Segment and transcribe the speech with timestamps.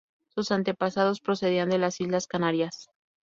[0.29, 2.89] Sus antepasados procedían de las islas Canarias.